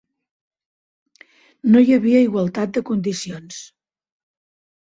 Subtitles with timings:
[1.75, 3.63] No hi havia igualtat de condicions.